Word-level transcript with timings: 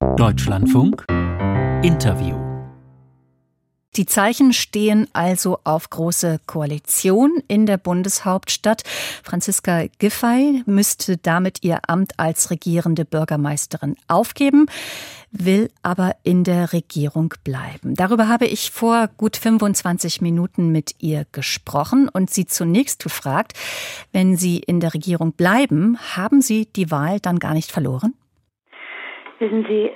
Deutschlandfunk 0.00 1.04
Interview 1.82 2.48
die 3.96 4.06
Zeichen 4.06 4.52
stehen 4.52 5.08
also 5.12 5.58
auf 5.64 5.90
große 5.90 6.38
Koalition 6.46 7.42
in 7.48 7.66
der 7.66 7.78
Bundeshauptstadt. 7.78 8.84
Franziska 9.24 9.86
Giffey 9.98 10.62
müsste 10.66 11.16
damit 11.16 11.64
ihr 11.64 11.80
Amt 11.88 12.12
als 12.16 12.52
regierende 12.52 13.04
Bürgermeisterin 13.04 13.96
aufgeben, 14.06 14.66
will 15.32 15.68
aber 15.82 16.14
in 16.22 16.44
der 16.44 16.72
Regierung 16.72 17.34
bleiben. 17.42 17.96
Darüber 17.96 18.28
habe 18.28 18.46
ich 18.46 18.70
vor 18.70 19.08
gut 19.16 19.36
25 19.36 20.20
Minuten 20.20 20.70
mit 20.70 20.94
ihr 21.00 21.26
gesprochen 21.32 22.08
und 22.08 22.30
sie 22.30 22.46
zunächst 22.46 23.02
gefragt, 23.02 23.54
wenn 24.12 24.36
Sie 24.36 24.58
in 24.58 24.78
der 24.78 24.94
Regierung 24.94 25.32
bleiben, 25.32 25.98
haben 26.14 26.40
Sie 26.40 26.66
die 26.66 26.92
Wahl 26.92 27.18
dann 27.18 27.40
gar 27.40 27.54
nicht 27.54 27.72
verloren? 27.72 28.14
Wissen 29.38 29.64
Sie, 29.68 29.90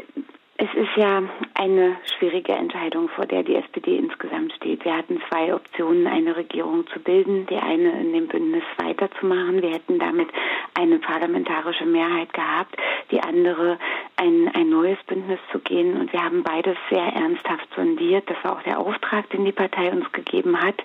es 0.57 0.73
ist 0.75 0.97
ja 0.97 1.21
eine 1.55 1.97
schwierige 2.17 2.53
Entscheidung, 2.53 3.09
vor 3.09 3.27
der 3.27 3.43
die 3.43 3.57
SPD 3.57 3.97
insgesamt 3.97 4.53
steht. 4.53 4.85
Wir 4.85 4.97
hatten 4.97 5.21
zwei 5.29 5.53
Optionen, 5.53 6.07
eine 6.07 6.37
Regierung 6.37 6.87
zu 6.87 7.01
bilden, 7.01 7.47
die 7.47 7.57
eine 7.57 8.01
in 8.01 8.13
dem 8.13 8.29
Bündnis 8.29 8.63
weiterzumachen. 8.77 9.61
Wir 9.61 9.71
hätten 9.71 9.99
damit 9.99 10.29
eine 10.75 11.01
parlamentarische 11.01 11.87
Mehrheit 11.87 12.33
gehabt, 12.33 12.77
die 13.11 13.21
andere 13.21 13.79
ein, 14.17 14.49
ein 14.55 14.71
neues 14.71 14.99
Bündnis 15.09 15.41
zu 15.51 15.59
gehen. 15.59 15.99
Und 15.99 16.13
wir 16.13 16.23
haben 16.23 16.45
beides 16.45 16.77
sehr 16.89 17.03
ernsthaft 17.03 17.67
sondiert. 17.75 18.31
Das 18.31 18.37
war 18.45 18.53
auch 18.53 18.63
der 18.63 18.79
Auftrag, 18.79 19.29
den 19.31 19.45
die 19.45 19.51
Partei 19.53 19.91
uns 19.91 20.11
gegeben 20.13 20.63
hat. 20.63 20.77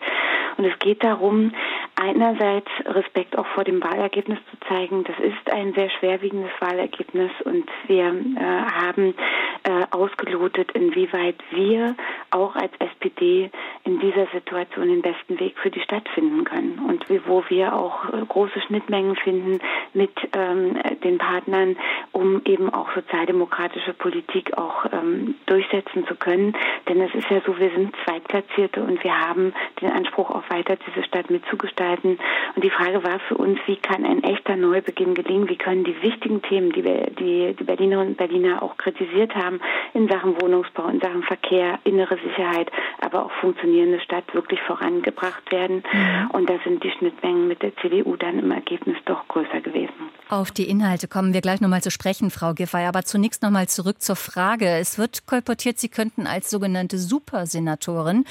Und 0.58 0.66
es 0.66 0.80
geht 0.80 1.04
darum, 1.04 1.52
einerseits 2.00 2.70
Respekt 2.86 3.38
auch 3.38 3.48
vor 3.48 3.64
dem 3.64 3.84
Wahlergebnis 3.84 4.38
zu 4.52 4.58
zeigen. 4.68 5.04
Das 5.04 5.18
ist 5.20 5.52
ein 5.52 5.74
sehr 5.74 5.90
schwerwiegendes 5.90 6.52
Wahlergebnis 6.60 7.32
und 7.44 7.66
wir 7.88 8.06
äh, 8.06 8.40
haben 8.40 9.16
äh, 9.64 9.86
ausgelotet, 9.92 10.72
inwieweit 10.74 11.36
wir 11.52 11.96
auch 12.32 12.56
als 12.56 12.72
SPD 12.80 13.50
in 13.84 14.00
dieser 14.00 14.28
Situation 14.28 14.88
den 14.88 15.02
besten 15.02 15.40
Weg 15.40 15.58
für 15.58 15.72
die 15.72 15.82
Stadt 15.82 16.08
finden 16.10 16.44
können 16.44 16.80
und 16.88 17.06
wo 17.28 17.44
wir 17.50 17.74
auch 17.76 18.14
äh, 18.14 18.26
große 18.28 18.62
Schnittmengen 18.62 19.16
finden 19.16 19.60
mit 19.94 20.12
ähm, 20.34 20.78
den 21.08 21.18
Partnern, 21.18 21.78
um 22.12 22.42
eben 22.46 22.70
auch 22.74 22.94
sozialdemokratische 22.94 23.94
Politik 23.94 24.58
auch 24.58 24.86
ähm, 24.92 25.36
durchsetzen 25.46 26.06
zu 26.08 26.16
können. 26.16 26.54
Denn 26.88 27.02
es 27.02 27.14
ist 27.14 27.30
ja 27.30 27.42
so, 27.46 27.58
wir 27.58 27.70
sind 27.72 27.96
Zweitplatzierte 28.04 28.84
und 28.84 29.04
wir 29.04 29.20
haben 29.20 29.54
den 29.82 29.92
Anspruch, 29.92 30.30
auch 30.30 30.50
weiter 30.50 30.78
diese 30.88 31.06
Stadt 31.06 31.30
mitzugestalten. 31.30 32.20
Und 32.56 32.64
die 32.64 32.70
Frage 32.70 33.04
war 33.04 33.20
für 33.28 33.36
uns, 33.36 33.60
wie 33.66 33.78
kann 33.78 34.06
ein 34.06 34.24
echter 34.24 34.56
Neubeginn 34.56 35.14
gelingen? 35.14 35.50
Wie 35.50 35.58
können 35.58 35.84
die 35.84 36.02
wichtigen 36.02 36.42
Themen, 36.42 36.72
die 36.72 36.84
wir, 36.84 37.08
die, 37.12 37.56
die 37.58 37.64
Berlinerinnen 37.64 38.10
und 38.10 38.18
Berliner 38.18 38.64
auch 38.64 38.78
kritisiert 38.78 39.36
haben, 39.36 39.60
in 39.94 40.08
Sachen 40.08 40.42
Wohnungsbau, 40.42 40.88
in 40.88 41.00
Sachen 41.00 41.24
Verkehr, 41.24 41.80
innere 41.84 42.18
Sicherheit, 42.18 42.72
aber 43.00 43.26
auch 43.26 43.32
funktionierende 43.40 44.00
Stadt 44.00 44.34
wirklich 44.34 44.62
vorangebracht 44.62 45.52
werden. 45.52 45.84
Mhm. 45.92 46.32
Und 46.32 46.50
da 46.50 46.56
sind 46.64 46.84
die 46.84 46.92
Schnittmengen 46.92 47.48
mit 47.48 47.62
der 47.62 47.76
CDU 47.78 48.16
dann 48.16 48.40
im 48.40 48.52
Ergebnis 48.52 48.98
doch 49.06 49.28
größer 49.28 49.62
gewesen. 49.62 50.10
Auf 50.30 50.52
die 50.52 50.70
Inhalte 50.70 50.97
kommen 51.06 51.34
wir 51.34 51.42
gleich 51.42 51.62
nochmal 51.62 51.84
zu 51.84 51.92
sprechen, 51.92 52.32
Frau 52.32 52.56
Giffey. 52.56 52.86
Aber 52.86 53.04
zunächst 53.04 53.44
nochmal 53.44 53.68
zurück 53.68 54.02
zur 54.02 54.16
Frage. 54.16 54.68
Es 54.68 54.98
wird 54.98 55.28
kolportiert, 55.28 55.78
Sie 55.78 55.90
könnten 55.90 56.26
als 56.26 56.50
sogenannte 56.50 56.98
Supersenatorin 56.98 58.26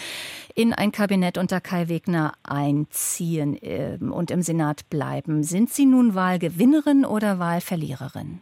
in 0.56 0.72
ein 0.72 0.90
Kabinett 0.90 1.38
unter 1.38 1.60
Kai 1.60 1.88
Wegner 1.88 2.32
einziehen 2.42 3.56
ähm, 3.62 4.10
und 4.12 4.32
im 4.32 4.42
Senat 4.42 4.90
bleiben. 4.90 5.44
Sind 5.44 5.70
Sie 5.70 5.86
nun 5.86 6.16
Wahlgewinnerin 6.16 7.04
oder 7.04 7.38
Wahlverliererin? 7.38 8.40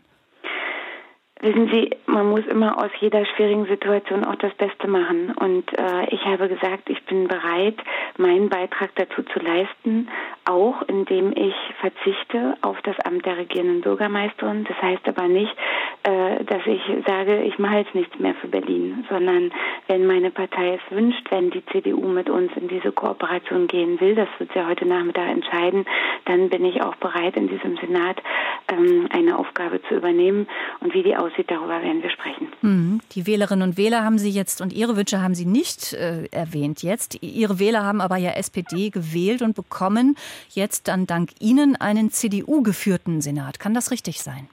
Wissen 1.44 1.68
Sie, 1.70 1.90
man 2.06 2.30
muss 2.30 2.46
immer 2.46 2.82
aus 2.82 2.90
jeder 3.00 3.26
schwierigen 3.26 3.66
Situation 3.66 4.24
auch 4.24 4.36
das 4.36 4.54
Beste 4.54 4.88
machen. 4.88 5.30
Und 5.32 5.70
äh, 5.76 6.06
ich 6.08 6.24
habe 6.24 6.48
gesagt, 6.48 6.88
ich 6.88 7.04
bin 7.04 7.28
bereit, 7.28 7.76
meinen 8.16 8.48
Beitrag 8.48 8.92
dazu 8.94 9.22
zu 9.24 9.40
leisten, 9.40 10.08
auch 10.44 10.82
indem 10.82 11.32
ich 11.32 11.54
verzichte 11.80 12.56
auf 12.60 12.80
das 12.82 12.98
Amt 13.00 13.24
der 13.26 13.36
regierenden 13.36 13.80
Bürgermeisterin. 13.80 14.64
Das 14.64 14.80
heißt 14.80 15.06
aber 15.08 15.28
nicht, 15.28 15.54
äh, 16.04 16.44
dass 16.44 16.60
ich 16.66 16.82
sage, 17.06 17.42
ich 17.44 17.58
mache 17.58 17.78
jetzt 17.78 17.94
nichts 17.94 18.18
mehr 18.18 18.34
für 18.34 18.48
Berlin, 18.48 19.06
sondern 19.08 19.50
wenn 19.88 20.06
meine 20.06 20.30
Partei 20.30 20.74
es 20.74 20.94
wünscht, 20.94 21.30
wenn 21.30 21.50
die 21.50 21.64
CDU 21.72 22.06
mit 22.08 22.28
uns 22.28 22.52
in 22.56 22.68
diese 22.68 22.92
Kooperation 22.92 23.66
gehen 23.68 23.98
will, 24.00 24.14
das 24.14 24.28
wird 24.38 24.50
sie 24.52 24.66
heute 24.66 24.86
Nachmittag 24.86 25.30
entscheiden, 25.30 25.86
dann 26.26 26.50
bin 26.50 26.64
ich 26.66 26.82
auch 26.82 26.94
bereit, 26.96 27.36
in 27.36 27.48
diesem 27.48 27.78
Senat 27.78 28.22
ähm, 28.68 29.08
eine 29.10 29.38
Aufgabe 29.38 29.80
zu 29.88 29.94
übernehmen. 29.94 30.46
Und 30.80 30.92
wie 30.92 31.02
die 31.02 31.16
aussieht, 31.16 31.50
darüber 31.50 31.82
werden 31.82 32.02
wir 32.02 32.10
sprechen. 32.10 32.48
Mhm. 32.60 33.00
Die 33.12 33.26
Wählerinnen 33.26 33.66
und 33.70 33.78
Wähler 33.78 34.04
haben 34.04 34.18
Sie 34.18 34.30
jetzt 34.30 34.60
und 34.60 34.74
Ihre 34.74 34.96
Wünsche 34.96 35.22
haben 35.22 35.34
Sie 35.34 35.46
nicht 35.46 35.94
äh, 35.94 36.26
erwähnt 36.30 36.82
jetzt. 36.82 37.22
Ihre 37.22 37.58
Wähler 37.58 37.82
haben 37.82 38.02
aber 38.02 38.18
ja 38.18 38.32
SPD 38.32 38.90
gewählt 38.90 39.40
und 39.40 39.56
bekommen 39.56 40.16
jetzt 40.50 40.88
dann 40.88 41.06
dank 41.06 41.30
Ihnen 41.40 41.76
einen 41.76 42.10
CDU-geführten 42.10 43.22
Senat. 43.22 43.58
Kann 43.58 43.72
das 43.72 43.90
richtig 43.90 44.20
sein? 44.22 44.48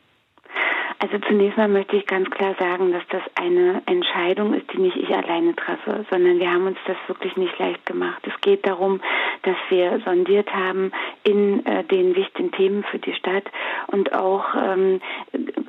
Also 1.02 1.18
zunächst 1.28 1.58
mal 1.58 1.68
möchte 1.68 1.96
ich 1.96 2.06
ganz 2.06 2.30
klar 2.30 2.54
sagen, 2.60 2.92
dass 2.92 3.02
das 3.10 3.24
eine 3.34 3.82
Entscheidung 3.88 4.54
ist, 4.54 4.72
die 4.72 4.78
nicht 4.78 4.98
ich 4.98 5.10
alleine 5.10 5.56
treffe, 5.56 6.06
sondern 6.12 6.38
wir 6.38 6.54
haben 6.54 6.68
uns 6.68 6.78
das 6.86 6.96
wirklich 7.08 7.36
nicht 7.38 7.58
leicht 7.58 7.88
gemacht. 7.88 8.22
Es 8.28 8.40
geht 8.42 8.68
darum, 8.68 9.02
dass 9.42 9.56
wir 9.70 10.00
sondiert 10.06 10.54
haben 10.54 10.92
in 11.24 11.66
äh, 11.66 11.84
den 11.86 12.16
wichtigen 12.16 12.52
Themen 12.52 12.84
für 12.84 13.00
die 13.00 13.16
Stadt 13.16 13.46
und 13.88 14.14
auch 14.14 14.46
ähm, 14.54 15.02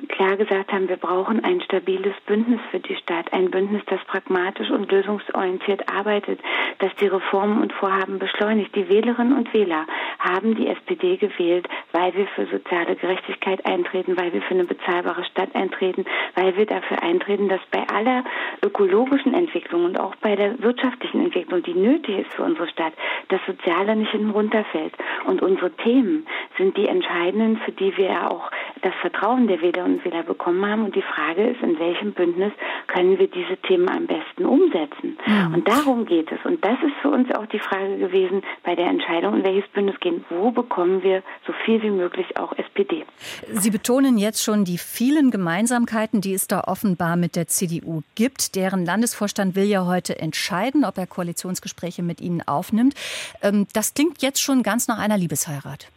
klar 0.07 0.37
gesagt 0.37 0.71
haben, 0.71 0.87
wir 0.87 0.97
brauchen 0.97 1.43
ein 1.43 1.61
stabiles 1.61 2.13
Bündnis 2.27 2.59
für 2.69 2.79
die 2.79 2.95
Stadt, 2.95 3.33
ein 3.33 3.49
Bündnis, 3.49 3.81
das 3.87 4.03
pragmatisch 4.05 4.69
und 4.69 4.91
lösungsorientiert 4.91 5.91
arbeitet, 5.91 6.39
das 6.77 6.93
die 7.01 7.07
Reformen 7.07 7.59
und 7.59 7.73
Vorhaben 7.73 8.19
beschleunigt. 8.19 8.75
Die 8.75 8.87
Wählerinnen 8.87 9.35
und 9.35 9.51
Wähler 9.51 9.87
haben 10.19 10.53
die 10.53 10.67
SPD 10.67 11.17
gewählt, 11.17 11.67
weil 11.93 12.13
wir 12.15 12.27
für 12.27 12.45
soziale 12.47 12.95
Gerechtigkeit 12.95 13.65
eintreten, 13.65 14.17
weil 14.17 14.33
wir 14.33 14.41
für 14.41 14.55
eine 14.55 14.65
bezahlbare 14.65 15.23
Stadt 15.23 15.55
eintreten, 15.55 16.05
weil 16.35 16.57
wir 16.57 16.65
dafür 16.65 17.01
eintreten, 17.01 17.47
dass 17.47 17.61
bei 17.71 17.87
aller 17.87 18.23
ökologischen 18.63 19.33
Entwicklung 19.33 19.85
und 19.85 19.99
auch 19.99 20.15
bei 20.15 20.35
der 20.35 20.61
wirtschaftlichen 20.61 21.23
Entwicklung, 21.23 21.63
die 21.63 21.75
nötig 21.75 22.19
ist 22.19 22.33
für 22.33 22.43
unsere 22.43 22.67
Stadt, 22.67 22.93
das 23.29 23.39
Soziale 23.45 23.95
nicht 23.95 24.11
hinten 24.11 24.31
runterfällt. 24.31 24.93
Und 25.25 25.41
unsere 25.41 25.71
Themen 25.71 26.25
sind 26.57 26.75
die 26.75 26.87
entscheidenden, 26.87 27.57
für 27.57 27.71
die 27.71 27.95
wir 27.95 28.29
auch 28.29 28.49
das 28.83 28.93
Vertrauen 29.01 29.47
der 29.47 29.61
Wählerinnen 29.61 29.97
und 29.99 30.05
Wähler 30.05 30.23
bekommen 30.23 30.65
haben. 30.65 30.85
Und 30.85 30.95
die 30.95 31.01
Frage 31.01 31.49
ist, 31.49 31.61
in 31.61 31.79
welchem 31.79 32.13
Bündnis 32.13 32.51
können 32.87 33.17
wir 33.17 33.27
diese 33.27 33.57
Themen 33.57 33.89
am 33.89 34.07
besten 34.07 34.45
umsetzen? 34.45 35.17
Mhm. 35.25 35.53
Und 35.55 35.67
darum 35.67 36.05
geht 36.05 36.31
es. 36.31 36.39
Und 36.45 36.63
das 36.63 36.77
ist 36.83 36.93
für 37.01 37.09
uns 37.09 37.33
auch 37.33 37.45
die 37.47 37.59
Frage 37.59 37.97
gewesen 37.97 38.41
bei 38.63 38.75
der 38.75 38.87
Entscheidung, 38.87 39.37
in 39.37 39.43
welches 39.43 39.69
Bündnis 39.71 39.99
gehen. 40.01 40.25
Wo 40.29 40.51
bekommen 40.51 41.01
wir 41.01 41.23
so 41.47 41.53
viel 41.65 41.81
wie 41.81 41.89
möglich 41.89 42.37
auch 42.37 42.53
SPD? 42.57 43.05
Sie 43.51 43.71
betonen 43.71 44.17
jetzt 44.17 44.43
schon 44.43 44.65
die 44.65 44.77
vielen 44.77 45.31
Gemeinsamkeiten, 45.31 46.19
die 46.19 46.33
es 46.33 46.47
da 46.47 46.61
offenbar 46.65 47.15
mit 47.15 47.35
der 47.35 47.47
CDU 47.47 48.01
gibt. 48.15 48.55
Deren 48.55 48.85
Landesvorstand 48.85 49.55
will 49.55 49.65
ja 49.65 49.85
heute 49.85 50.19
entscheiden, 50.19 50.83
ob 50.83 50.97
er 50.97 51.07
Koalitionsgespräche 51.07 52.03
mit 52.03 52.19
Ihnen 52.19 52.41
aufnimmt. 52.45 52.95
Ähm, 53.41 53.67
das 53.73 53.93
klingt 53.93 54.21
jetzt 54.21 54.41
schon 54.41 54.61
ganz 54.61 54.87
nach 54.87 54.99
einer 54.99 55.17
Liebesheirat. 55.17 55.87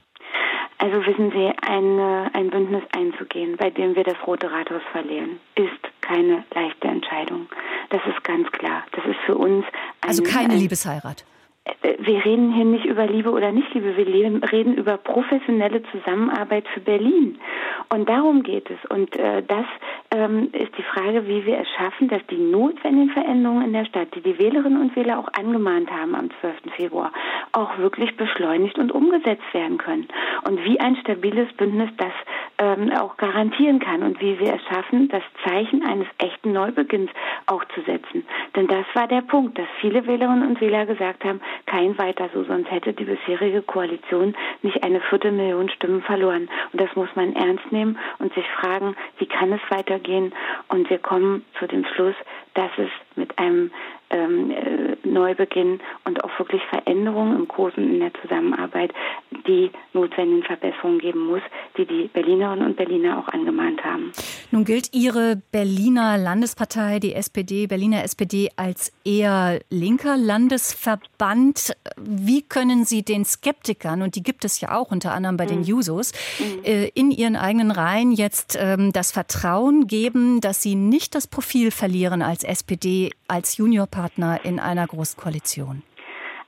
Also 0.79 1.07
wissen 1.07 1.31
Sie, 1.31 1.53
ein, 1.63 1.99
ein 2.33 2.51
Bündnis 2.51 2.83
einzugehen, 2.93 3.57
bei 3.57 3.71
dem 3.71 3.97
wir 3.97 4.05
das 4.05 4.17
Rote 4.27 4.51
Rathaus 4.51 4.83
verlieren, 4.93 5.41
ist 5.55 6.03
keine 6.03 6.45
leichte 6.55 6.89
Entscheidung. 6.89 7.49
Das 7.91 8.01
ist 8.07 8.23
ganz 8.25 8.51
klar. 8.53 8.85
Das 8.93 9.05
ist 9.07 9.19
für 9.25 9.37
uns. 9.37 9.65
Ein, 10.03 10.09
also 10.09 10.23
keine 10.23 10.55
ein, 10.55 10.59
Liebesheirat 10.59 11.25
wir 11.99 12.25
reden 12.25 12.53
hier 12.53 12.65
nicht 12.65 12.85
über 12.85 13.07
Liebe 13.07 13.31
oder 13.31 13.51
nicht 13.53 13.73
Liebe, 13.75 13.97
wir 13.97 14.07
reden 14.07 14.75
über 14.75 14.97
professionelle 14.97 15.83
Zusammenarbeit 15.91 16.65
für 16.73 16.81
Berlin. 16.81 17.39
Und 17.89 18.09
darum 18.09 18.43
geht 18.43 18.69
es. 18.71 18.79
Und 18.91 19.17
äh, 19.17 19.43
das 19.43 19.65
ähm, 20.11 20.51
ist 20.53 20.77
die 20.77 20.83
Frage, 20.83 21.27
wie 21.29 21.47
wir 21.47 21.59
es 21.59 21.69
schaffen, 21.77 22.09
dass 22.09 22.25
die 22.29 22.39
notwendigen 22.39 23.11
Veränderungen 23.11 23.67
in 23.67 23.73
der 23.73 23.85
Stadt, 23.85 24.15
die 24.15 24.21
die 24.21 24.39
Wählerinnen 24.39 24.81
und 24.81 24.97
Wähler 24.97 25.19
auch 25.19 25.29
angemahnt 25.39 25.91
haben 25.91 26.15
am 26.15 26.31
12. 26.41 26.75
Februar, 26.77 27.13
auch 27.53 27.79
wirklich 27.79 28.17
beschleunigt 28.17 28.79
und 28.79 28.93
umgesetzt 28.93 29.53
werden 29.53 29.79
können. 29.79 30.09
Und 30.47 30.65
wie 30.65 30.81
ein 30.81 30.97
stabiles 30.97 31.53
Bündnis 31.55 31.91
das 31.97 32.13
ähm, 32.59 32.91
auch 32.93 33.17
garantieren 33.17 33.79
kann 33.79 34.03
und 34.03 34.21
wie 34.21 34.39
wir 34.39 34.55
es 34.55 34.63
schaffen, 34.63 35.09
das 35.09 35.23
Zeichen 35.45 35.85
eines 35.85 36.07
echten 36.19 36.53
Neubeginns 36.53 37.11
auch 37.47 37.65
zu 37.75 37.83
setzen. 37.83 38.27
Denn 38.55 38.67
das 38.67 38.87
war 38.95 39.07
der 39.07 39.21
Punkt, 39.23 39.59
dass 39.59 39.67
viele 39.81 40.07
Wählerinnen 40.07 40.47
und 40.47 40.61
Wähler 40.61 40.87
gesagt 40.87 41.25
haben, 41.25 41.41
kein 41.67 41.99
weiter 41.99 42.31
so, 42.33 42.45
sonst 42.45 42.71
hätte 42.71 42.93
die 42.93 43.05
bisherige 43.05 43.63
Koalition 43.63 44.35
nicht 44.63 44.83
eine 44.83 45.01
Viertelmillion 45.01 45.69
Stimmen 45.71 46.03
verloren. 46.03 46.49
Und 46.73 46.81
das 46.81 46.95
muss 46.97 47.09
man 47.15 47.35
ernst 47.37 47.71
nehmen 47.71 47.99
und 48.19 48.33
sich 48.35 48.47
fragen, 48.61 48.97
wie 49.19 49.27
kann 49.27 49.53
es 49.53 49.61
weitergehen? 49.69 50.33
Und 50.69 50.89
wir 50.89 50.99
kommen 50.99 51.45
zu 51.59 51.67
dem 51.67 51.85
Schluss, 51.85 52.15
dass 52.55 52.71
es 52.79 52.91
mit 53.17 53.39
einem 53.39 53.71
ähm, 54.11 54.51
äh, 54.51 54.96
Neubeginn 55.13 55.81
und 56.05 56.23
auch 56.25 56.39
wirklich 56.39 56.63
Veränderungen 56.71 57.37
im 57.37 57.49
Großen 57.49 57.83
in 57.83 58.01
der 58.01 58.13
Zusammenarbeit, 58.23 58.93
die 59.47 59.71
notwendigen 59.93 60.43
Verbesserungen 60.43 60.99
geben 60.99 61.27
muss, 61.27 61.43
die 61.77 61.87
die 61.87 62.09
Berlinerinnen 62.13 62.67
und 62.67 62.77
Berliner 62.77 63.19
auch 63.19 63.29
angemahnt 63.29 63.83
haben. 63.85 64.13
Nun 64.51 64.65
gilt 64.65 64.95
Ihre 64.95 65.41
Berliner 65.53 66.19
Landespartei, 66.19 66.99
die 66.99 67.15
SPD, 67.15 67.67
Berliner 67.67 68.05
SPD, 68.05 68.51
als 68.57 68.93
eher 69.05 69.61
linker 69.71 70.17
Landesverband. 70.17 71.73
Wie 71.97 72.43
können 72.43 72.85
Sie 72.85 73.03
den 73.03 73.25
Skeptikern, 73.25 74.03
und 74.03 74.17
die 74.17 74.23
gibt 74.23 74.45
es 74.45 74.61
ja 74.61 74.77
auch 74.77 74.91
unter 74.91 75.13
anderem 75.13 75.37
bei 75.37 75.45
mhm. 75.45 75.49
den 75.49 75.63
Jusos, 75.65 76.13
mhm. 76.39 76.65
äh, 76.65 76.89
in 76.89 77.11
ihren 77.11 77.37
eigenen 77.37 77.71
Reihen 77.71 78.13
jetzt 78.13 78.57
ähm, 78.61 78.93
das 78.93 79.13
Vertrauen 79.13 79.87
geben, 79.87 80.41
dass 80.41 80.63
sie 80.63 80.75
nicht 80.75 81.15
das 81.15 81.27
Profil 81.27 81.71
verlieren 81.71 82.23
als 82.23 82.45
SPD, 82.45 83.11
als 83.29 83.57
Juniorpartner 83.57 84.45
in 84.45 84.59
einer 84.59 84.87
Großkoalition? 85.15 85.83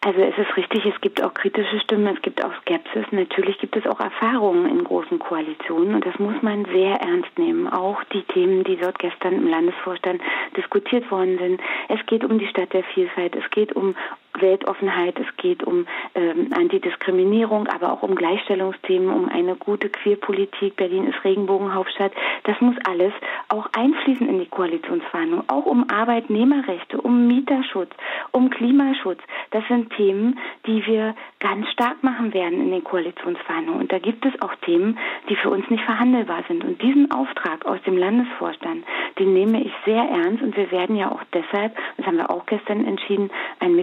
Also 0.00 0.20
es 0.20 0.38
ist 0.38 0.56
richtig, 0.56 0.86
es 0.86 1.00
gibt 1.00 1.22
auch 1.24 1.34
kritische 1.34 1.80
Stimmen, 1.80 2.14
es 2.14 2.22
gibt 2.22 2.44
auch 2.44 2.54
Skepsis. 2.60 3.04
Natürlich 3.10 3.58
gibt 3.58 3.76
es 3.76 3.84
auch 3.84 3.98
Erfahrungen 3.98 4.70
in 4.70 4.84
großen 4.84 5.18
Koalitionen 5.18 5.96
und 5.96 6.06
das 6.06 6.16
muss 6.20 6.40
man 6.40 6.66
sehr 6.66 7.00
ernst 7.00 7.36
nehmen. 7.36 7.66
Auch 7.66 8.04
die 8.12 8.22
Themen, 8.22 8.62
die 8.62 8.76
dort 8.76 9.00
gestern 9.00 9.34
im 9.34 9.48
Landesvorstand 9.48 10.22
diskutiert 10.56 11.10
worden 11.10 11.38
sind. 11.38 11.60
Es 11.88 11.98
geht 12.06 12.24
um 12.24 12.38
die 12.38 12.46
Stadt 12.46 12.72
der 12.72 12.84
Vielfalt, 12.84 13.34
es 13.34 13.50
geht 13.50 13.74
um 13.74 13.96
Weltoffenheit, 14.40 15.18
es 15.18 15.36
geht 15.36 15.62
um 15.64 15.86
ähm, 16.14 16.50
Antidiskriminierung, 16.52 17.66
aber 17.68 17.92
auch 17.92 18.02
um 18.02 18.14
Gleichstellungsthemen, 18.14 19.08
um 19.12 19.28
eine 19.28 19.56
gute 19.56 19.88
Queerpolitik. 19.88 20.76
Berlin 20.76 21.06
ist 21.08 21.24
Regenbogenhauptstadt. 21.24 22.12
Das 22.44 22.60
muss 22.60 22.76
alles 22.88 23.12
auch 23.48 23.68
einfließen 23.72 24.28
in 24.28 24.38
die 24.38 24.46
Koalitionsverhandlungen, 24.46 25.48
auch 25.48 25.66
um 25.66 25.88
Arbeitnehmerrechte, 25.90 27.00
um 27.00 27.26
Mieterschutz, 27.26 27.90
um 28.32 28.50
Klimaschutz. 28.50 29.20
Das 29.50 29.66
sind 29.68 29.90
Themen, 29.94 30.38
die 30.66 30.84
wir 30.86 31.14
ganz 31.40 31.68
stark 31.70 32.02
machen 32.02 32.34
werden 32.34 32.60
in 32.60 32.70
den 32.70 32.84
Koalitionsverhandlungen. 32.84 33.82
Und 33.82 33.92
da 33.92 33.98
gibt 33.98 34.24
es 34.26 34.40
auch 34.42 34.54
Themen, 34.56 34.98
die 35.28 35.36
für 35.36 35.50
uns 35.50 35.68
nicht 35.70 35.84
verhandelbar 35.84 36.44
sind. 36.48 36.64
Und 36.64 36.82
diesen 36.82 37.10
Auftrag 37.10 37.64
aus 37.64 37.80
dem 37.86 37.96
Landesvorstand, 37.96 38.84
den 39.18 39.32
nehme 39.32 39.62
ich 39.62 39.72
sehr 39.84 40.02
ernst. 40.02 40.42
Und 40.42 40.56
wir 40.56 40.70
werden 40.70 40.96
ja 40.96 41.10
auch 41.10 41.22
deshalb, 41.32 41.76
das 41.96 42.06
haben 42.06 42.16
wir 42.16 42.30
auch 42.30 42.46
gestern 42.46 42.84
entschieden, 42.84 43.30
ein 43.60 43.74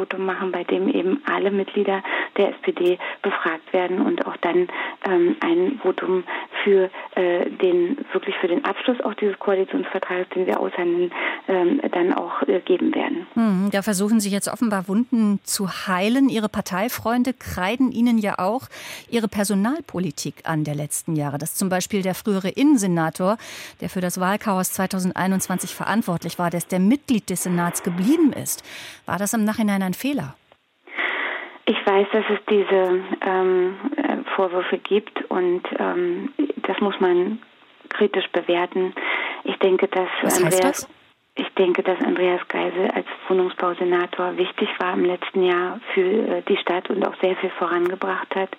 Mitgliedervotum 0.00 0.24
machen, 0.26 0.52
bei 0.52 0.64
dem 0.64 0.88
eben 0.88 1.22
alle 1.26 1.50
Mitglieder 1.50 2.02
der 2.36 2.50
SPD 2.50 2.98
befragt 3.22 3.72
werden 3.72 4.00
und 4.00 4.26
auch 4.26 4.36
dann 4.38 4.68
ähm, 5.06 5.36
ein 5.40 5.78
Votum 5.82 6.24
für 6.64 6.90
äh, 7.20 7.50
den, 7.50 7.98
wirklich 8.12 8.34
für 8.40 8.48
den 8.48 8.64
Abschluss 8.64 8.98
auch 9.02 9.12
dieses 9.14 9.38
Koalitionsvertrages, 9.38 10.28
den 10.34 10.46
wir 10.46 10.58
aushandeln, 10.58 11.12
ähm, 11.48 11.80
dann 11.92 12.14
auch 12.14 12.40
äh, 12.48 12.60
geben 12.60 12.94
werden. 12.94 13.26
Hm, 13.34 13.68
da 13.70 13.82
versuchen 13.82 14.20
Sie 14.20 14.30
jetzt 14.30 14.48
offenbar 14.48 14.88
Wunden 14.88 15.38
zu 15.44 15.68
heilen. 15.68 16.30
Ihre 16.30 16.48
Parteifreunde 16.48 17.34
kreiden 17.34 17.92
Ihnen 17.92 18.16
ja 18.16 18.38
auch 18.38 18.62
Ihre 19.10 19.28
Personalpolitik 19.28 20.36
an 20.44 20.64
der 20.64 20.74
letzten 20.74 21.14
Jahre. 21.14 21.36
Dass 21.36 21.54
zum 21.54 21.68
Beispiel 21.68 22.00
der 22.02 22.14
frühere 22.14 22.48
Innensenator, 22.48 23.36
der 23.82 23.90
für 23.90 24.00
das 24.00 24.18
Wahlchaos 24.18 24.72
2021 24.72 25.74
verantwortlich 25.74 26.38
war, 26.38 26.48
dass 26.48 26.68
der 26.68 26.80
Mitglied 26.80 27.28
des 27.28 27.42
Senats 27.42 27.82
geblieben 27.82 28.32
ist. 28.32 28.64
War 29.04 29.18
das 29.18 29.34
im 29.34 29.44
Nachhinein 29.44 29.82
ein 29.82 29.94
Fehler? 29.94 30.36
Ich 31.66 31.86
weiß, 31.86 32.08
dass 32.12 32.24
es 32.30 32.38
diese 32.48 33.00
ähm, 33.24 33.76
äh, 33.96 34.16
Vorwürfe 34.34 34.78
gibt 34.78 35.22
und 35.30 35.62
ähm, 35.78 36.32
das 36.70 36.80
muss 36.80 37.00
man 37.00 37.40
kritisch 37.88 38.28
bewerten. 38.30 38.94
Ich 39.42 39.56
denke, 39.58 39.88
dass 39.88 40.08
Was 40.22 40.44
heißt 40.44 40.62
das? 40.62 40.88
Ich 41.34 41.48
denke, 41.54 41.82
dass 41.82 41.98
Andreas 42.00 42.46
Geisel 42.48 42.90
als 42.90 43.06
Wohnungsbausenator 43.28 44.36
wichtig 44.36 44.68
war 44.78 44.94
im 44.94 45.04
letzten 45.04 45.42
Jahr 45.42 45.80
für 45.94 46.00
äh, 46.00 46.42
die 46.48 46.56
Stadt 46.58 46.90
und 46.90 47.06
auch 47.06 47.14
sehr 47.20 47.34
viel 47.36 47.50
vorangebracht 47.50 48.34
hat. 48.34 48.50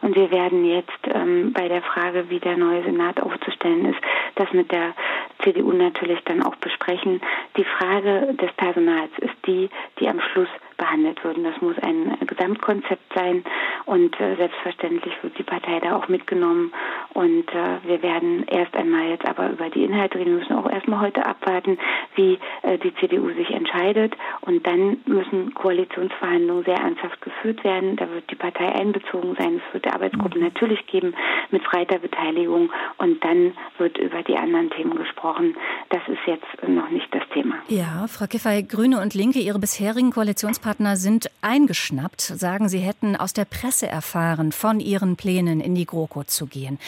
Und 0.00 0.16
wir 0.16 0.30
werden 0.30 0.64
jetzt 0.64 0.98
ähm, 1.12 1.52
bei 1.52 1.68
der 1.68 1.82
Frage, 1.82 2.30
wie 2.30 2.40
der 2.40 2.56
neue 2.56 2.82
Senat 2.82 3.20
aufzustellen 3.20 3.86
ist, 3.86 4.00
das 4.36 4.52
mit 4.52 4.72
der 4.72 4.94
CDU 5.42 5.72
natürlich 5.72 6.20
dann 6.24 6.42
auch 6.42 6.56
besprechen. 6.56 7.20
Die 7.56 7.64
Frage 7.64 8.34
des 8.34 8.52
Personals 8.54 9.10
ist 9.18 9.34
die, 9.46 9.68
die 9.98 10.08
am 10.08 10.20
Schluss 10.20 10.48
behandelt 10.76 11.22
würden. 11.22 11.44
Das 11.44 11.60
muss 11.60 11.78
ein 11.78 12.16
Gesamtkonzept 12.26 13.12
sein 13.14 13.44
und 13.84 14.18
äh, 14.20 14.36
selbstverständlich 14.36 15.14
wird 15.22 15.38
die 15.38 15.44
Partei 15.44 15.80
da 15.80 15.96
auch 15.96 16.08
mitgenommen. 16.08 16.72
Und 17.14 17.48
äh, 17.50 17.78
wir 17.84 18.02
werden 18.02 18.44
erst 18.46 18.74
einmal 18.74 19.10
jetzt 19.10 19.26
aber 19.26 19.50
über 19.50 19.68
die 19.70 19.84
Inhalte 19.84 20.18
reden. 20.18 20.32
Wir 20.32 20.38
müssen 20.40 20.56
auch 20.56 20.70
erstmal 20.70 21.00
heute 21.00 21.24
abwarten, 21.26 21.78
wie 22.14 22.38
äh, 22.62 22.78
die 22.78 22.94
CDU 22.96 23.28
sich 23.34 23.50
entscheidet. 23.50 24.14
Und 24.40 24.66
dann 24.66 24.98
müssen 25.06 25.54
Koalitionsverhandlungen 25.54 26.64
sehr 26.64 26.78
ernsthaft 26.78 27.20
geführt 27.20 27.64
werden. 27.64 27.96
Da 27.96 28.10
wird 28.10 28.30
die 28.30 28.34
Partei 28.34 28.74
einbezogen 28.74 29.36
sein. 29.38 29.60
Es 29.66 29.74
wird 29.74 29.92
Arbeitsgruppen 29.92 30.40
mhm. 30.40 30.46
natürlich 30.46 30.86
geben 30.86 31.14
mit 31.50 31.62
breiter 31.64 31.98
Beteiligung. 31.98 32.70
Und 32.98 33.22
dann 33.24 33.52
wird 33.78 33.98
über 33.98 34.22
die 34.22 34.36
anderen 34.36 34.70
Themen 34.70 34.96
gesprochen. 34.96 35.56
Das 35.90 36.02
ist 36.08 36.20
jetzt 36.26 36.68
noch 36.68 36.88
nicht 36.90 37.12
das 37.14 37.22
Thema. 37.34 37.56
Ja, 37.68 38.06
Frau 38.08 38.26
Giffey, 38.26 38.62
Grüne 38.62 39.00
und 39.00 39.14
Linke, 39.14 39.38
Ihre 39.38 39.58
bisherigen 39.58 40.12
Koalitionspartner 40.12 40.96
sind 40.96 41.30
eingeschnappt, 41.42 42.20
sagen, 42.20 42.68
sie 42.68 42.78
hätten 42.78 43.16
aus 43.16 43.32
der 43.32 43.44
Presse 43.44 43.86
erfahren 43.86 44.52
von 44.52 44.80
ihren 44.80 45.16
Plänen, 45.16 45.60
in 45.60 45.74
die 45.74 45.86
GroKo 45.86 46.24
zu 46.24 46.46
gehen. 46.46 46.78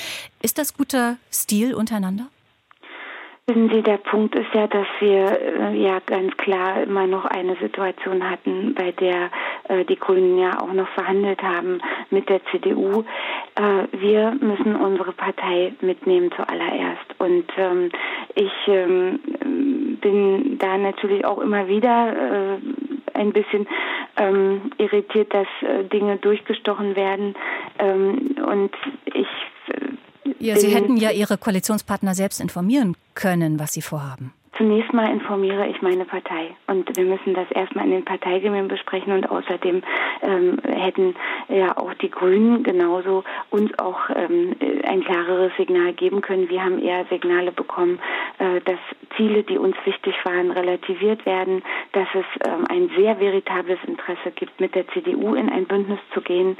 Ist 0.43 0.58
das 0.58 0.76
guter 0.76 1.16
Stil 1.31 1.75
untereinander? 1.75 2.26
Wissen 3.46 3.69
Sie, 3.69 3.82
der 3.82 3.99
Punkt 3.99 4.34
ist 4.37 4.55
ja, 4.55 4.66
dass 4.66 4.87
wir 5.00 5.38
äh, 5.38 5.76
ja 5.76 6.00
ganz 6.06 6.34
klar 6.38 6.82
immer 6.82 7.06
noch 7.06 7.26
eine 7.26 7.56
Situation 7.56 8.31
hatten, 8.31 8.75
bei 8.75 8.93
der 8.93 9.31
äh, 9.69 9.84
die 9.84 9.96
Grünen 9.96 10.38
ja 10.38 10.62
auch 10.62 10.72
noch 10.72 10.88
verhandelt 10.94 11.43
haben 11.43 11.82
mit 12.08 12.31
der 12.31 12.40
CDU. 12.46 13.05
Äh, 13.56 14.00
wir 14.00 14.34
müssen 14.40 14.75
unsere 14.76 15.12
Partei 15.12 15.75
mitnehmen 15.82 16.31
zuallererst. 16.34 17.05
Und 17.19 17.44
ähm, 17.58 17.90
ich 18.34 18.52
ähm, 18.66 19.20
bin 20.00 20.56
da 20.58 20.78
natürlich 20.78 21.26
auch 21.26 21.38
immer 21.38 21.69
wieder 21.69 22.14
äh, 22.16 22.58
ein 23.12 23.32
bisschen 23.34 23.66
ähm, 24.16 24.72
irritiert, 24.78 25.34
dass 25.34 25.46
äh, 25.61 25.84
Dinge 25.84 26.16
durchgestochen 26.16 26.96
werden. 26.96 27.34
Ähm, 27.78 28.37
und 28.46 28.72
ja, 30.46 30.58
Sie 30.58 30.69
hätten 30.69 30.96
ja 30.96 31.11
Ihre 31.11 31.38
Koalitionspartner 31.38 32.14
selbst 32.14 32.41
informieren 32.41 32.96
können, 33.14 33.58
was 33.58 33.73
Sie 33.73 33.82
vorhaben. 33.82 34.32
Zunächst 34.64 34.94
mal 34.94 35.11
informiere 35.11 35.66
ich 35.69 35.82
meine 35.82 36.06
Partei 36.06 36.56
und 36.69 36.96
wir 36.96 37.05
müssen 37.05 37.34
das 37.34 37.50
erstmal 37.50 37.84
in 37.84 37.90
den 37.90 38.05
Parteigremien 38.06 38.66
besprechen 38.66 39.12
und 39.12 39.31
außerdem 39.31 39.82
ähm, 40.22 40.58
hätten 40.66 41.14
ja 41.50 41.76
auch 41.76 41.93
die 41.93 42.11
Grünen 42.11 42.62
genauso 42.62 43.25
uns 43.50 43.78
auch 43.78 44.08
ähm, 44.16 44.56
ein 44.88 45.05
klareres 45.05 45.52
Signal 45.58 45.93
geben 45.93 46.22
können. 46.22 46.49
Wir 46.49 46.64
haben 46.64 46.78
eher 46.78 47.05
Signale 47.11 47.52
bekommen, 47.52 47.99
äh, 48.38 48.62
dass 48.62 48.78
Ziele, 49.19 49.43
die 49.43 49.58
uns 49.58 49.76
wichtig 49.84 50.14
waren, 50.25 50.50
relativiert 50.50 51.26
werden, 51.26 51.62
dass 51.92 52.09
es 52.14 52.25
ähm, 52.49 52.64
ein 52.71 52.90
sehr 52.97 53.21
veritables 53.21 53.78
Interesse 53.87 54.30
gibt, 54.35 54.61
mit 54.61 54.75
der 54.75 54.88
CDU 54.88 55.35
in 55.35 55.50
ein 55.50 55.66
Bündnis 55.66 56.00
zu 56.14 56.23
gehen. 56.23 56.56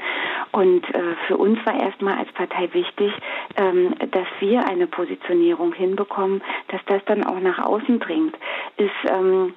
Und 0.51 0.87
äh, 0.93 1.15
für 1.25 1.37
uns 1.37 1.57
war 1.65 1.73
erstmal 1.73 2.19
als 2.19 2.31
Partei 2.33 2.69
wichtig, 2.71 3.11
ähm, 3.57 3.95
dass 4.11 4.27
wir 4.39 4.67
eine 4.67 4.85
Positionierung 4.85 5.73
hinbekommen, 5.73 6.43
dass 6.67 6.81
das 6.85 7.03
dann 7.05 7.23
auch 7.23 7.39
nach 7.39 7.59
außen 7.59 7.94
Außen 7.95 7.99
dringt, 7.99 8.35
ist 8.77 9.11
ähm, 9.11 9.53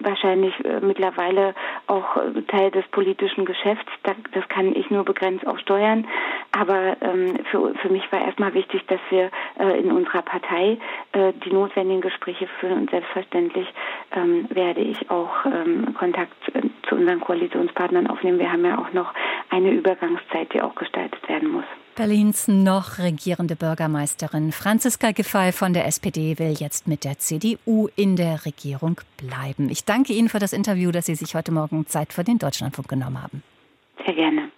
wahrscheinlich 0.00 0.54
äh, 0.64 0.80
mittlerweile 0.80 1.54
auch 1.86 2.16
äh, 2.16 2.42
Teil 2.48 2.70
des 2.70 2.86
politischen 2.88 3.44
Geschäfts. 3.44 3.90
Da, 4.02 4.12
das 4.32 4.48
kann 4.48 4.74
ich 4.74 4.90
nur 4.90 5.04
begrenzt 5.04 5.46
auch 5.46 5.58
steuern. 5.58 6.06
Aber 6.52 6.96
ähm, 7.02 7.36
für, 7.50 7.74
für 7.74 7.88
mich 7.90 8.10
war 8.10 8.24
erstmal 8.24 8.54
wichtig, 8.54 8.82
dass 8.86 9.00
wir 9.10 9.30
äh, 9.58 9.78
in 9.78 9.92
unserer 9.92 10.22
Partei 10.22 10.78
äh, 11.12 11.32
die 11.44 11.52
notwendigen 11.52 12.00
Gespräche 12.00 12.48
führen 12.58 12.78
und 12.78 12.90
selbstverständlich 12.90 13.68
ähm, 14.16 14.46
werde 14.50 14.80
ich 14.80 15.10
auch 15.10 15.44
ähm, 15.44 15.94
Kontakt 15.98 16.32
äh, 16.54 16.62
zu 16.88 16.94
unseren 16.94 17.20
Koalitionspartnern 17.20 18.06
aufnehmen. 18.06 18.38
Wir 18.38 18.50
haben 18.50 18.64
ja 18.64 18.78
auch 18.78 18.92
noch 18.94 19.12
eine 19.50 19.70
Übergangszeit, 19.70 20.52
die 20.54 20.62
auch 20.62 20.74
gestaltet 20.74 21.28
werden 21.28 21.50
muss. 21.50 21.64
Berlins 22.00 22.48
noch 22.48 22.96
regierende 22.96 23.56
Bürgermeisterin 23.56 24.52
Franziska 24.52 25.10
Giffey 25.10 25.52
von 25.52 25.74
der 25.74 25.84
SPD 25.84 26.38
will 26.38 26.54
jetzt 26.58 26.88
mit 26.88 27.04
der 27.04 27.18
CDU 27.18 27.88
in 27.94 28.16
der 28.16 28.46
Regierung 28.46 28.98
bleiben. 29.18 29.68
Ich 29.68 29.84
danke 29.84 30.14
Ihnen 30.14 30.30
für 30.30 30.38
das 30.38 30.54
Interview, 30.54 30.92
dass 30.92 31.04
Sie 31.04 31.14
sich 31.14 31.34
heute 31.34 31.52
Morgen 31.52 31.86
Zeit 31.86 32.14
für 32.14 32.24
den 32.24 32.38
Deutschlandfunk 32.38 32.88
genommen 32.88 33.22
haben. 33.22 33.42
Sehr 34.06 34.14
gerne. 34.14 34.49